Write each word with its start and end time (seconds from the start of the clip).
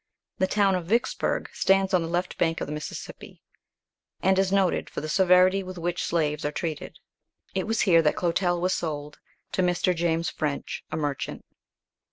The 0.39 0.47
town 0.47 0.73
of 0.73 0.87
Vicksburgh 0.87 1.47
stands 1.53 1.93
on 1.93 2.01
the 2.01 2.07
left 2.07 2.39
bank 2.39 2.59
of 2.59 2.65
the 2.65 2.73
Mississippi, 2.73 3.39
and 4.19 4.39
is 4.39 4.51
noted 4.51 4.89
for 4.89 4.99
the 4.99 5.07
severity 5.07 5.61
with 5.61 5.77
which 5.77 6.03
slaves 6.03 6.43
are 6.43 6.51
treated. 6.51 6.97
It 7.53 7.67
was 7.67 7.81
here 7.81 8.01
that 8.01 8.15
Clotel 8.15 8.59
was 8.59 8.73
sold 8.73 9.19
to 9.51 9.61
Mr. 9.61 9.95
James 9.95 10.27
French, 10.31 10.83
a 10.91 10.97
merchant. 10.97 11.45